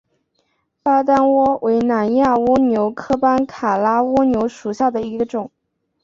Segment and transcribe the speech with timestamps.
[0.81, 5.51] 巴丹蜗为南亚蜗牛科班卡拉蜗牛属下的一个种。